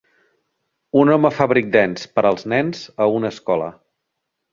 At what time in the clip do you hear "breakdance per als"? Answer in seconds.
1.51-2.47